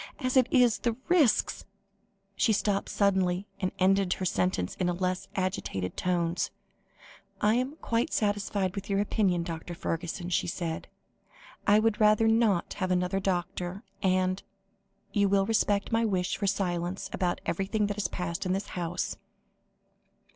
As 0.17 0.35
it 0.35 0.47
is, 0.51 0.79
the 0.79 0.95
risks" 1.09 1.63
she 2.35 2.53
stopped 2.53 2.89
suddenly, 2.89 3.45
and 3.59 3.71
ended 3.77 4.13
her 4.13 4.25
sentence 4.25 4.73
in 4.79 4.87
less 4.87 5.27
agitated 5.35 5.95
tones 5.95 6.49
"I 7.39 7.53
am 7.53 7.75
quite 7.83 8.11
satisfied 8.11 8.73
with 8.73 8.89
your 8.89 8.99
opinion, 8.99 9.43
Dr. 9.43 9.75
Fergusson," 9.75 10.29
she 10.31 10.47
said. 10.47 10.87
"I 11.67 11.77
would 11.77 12.01
rather 12.01 12.27
not 12.27 12.73
have 12.81 12.89
another 12.89 13.19
doctor, 13.19 13.83
and 14.01 14.41
you 15.13 15.29
will 15.29 15.45
respect 15.45 15.91
my 15.91 16.03
wish 16.03 16.35
for 16.35 16.47
silence 16.47 17.07
about 17.13 17.39
everything 17.45 17.85
that 17.85 17.97
has 17.97 18.07
passed 18.07 18.43
in 18.43 18.53
this 18.53 18.69
house?" 18.69 19.17